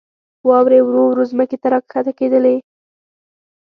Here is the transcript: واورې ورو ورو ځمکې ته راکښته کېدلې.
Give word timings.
واورې 0.47 0.79
ورو 0.83 1.03
ورو 1.07 1.23
ځمکې 1.31 1.57
ته 1.61 1.67
راکښته 1.73 2.11
کېدلې. 2.19 2.55